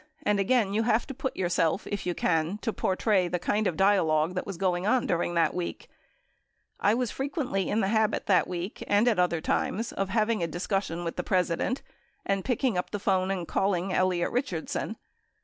And 0.23 0.39
again 0.39 0.73
you 0.73 0.81
have 0.81 1.05
to 1.05 1.13
put 1.13 1.37
yourself, 1.37 1.85
if 1.85 2.07
you 2.07 2.15
can, 2.15 2.57
to 2.63 2.73
portray 2.73 3.27
the 3.27 3.37
kind 3.37 3.67
of 3.67 3.77
dialog 3.77 4.33
that 4.33 4.47
was 4.47 4.57
going 4.57 4.87
on 4.87 5.05
during 5.05 5.35
that 5.35 5.53
week. 5.53 5.89
I 6.79 6.95
was 6.95 7.11
frequently 7.11 7.69
in 7.69 7.81
the 7.81 7.87
habit 7.89 8.25
that 8.25 8.47
week 8.47 8.83
and 8.87 9.07
at 9.07 9.19
other 9.19 9.41
times 9.41 9.91
of 9.91 10.09
having 10.09 10.41
a 10.41 10.47
discussion 10.47 11.03
with 11.03 11.17
the 11.17 11.23
President 11.23 11.83
and 12.25 12.43
picking 12.43 12.79
up 12.79 12.89
the 12.89 12.97
phone 12.99 13.29
and 13.29 13.47
calling 13.47 13.93
El 13.93 14.09
liot 14.09 14.31
Eichardson. 14.31 14.95